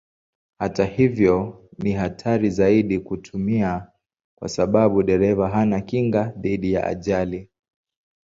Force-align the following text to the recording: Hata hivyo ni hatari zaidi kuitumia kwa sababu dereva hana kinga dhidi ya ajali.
Hata 0.59 0.85
hivyo 0.85 1.65
ni 1.77 1.91
hatari 1.93 2.49
zaidi 2.49 2.99
kuitumia 2.99 3.87
kwa 4.35 4.49
sababu 4.49 5.03
dereva 5.03 5.49
hana 5.49 5.81
kinga 5.81 6.23
dhidi 6.37 6.73
ya 6.73 6.87
ajali. 6.87 7.49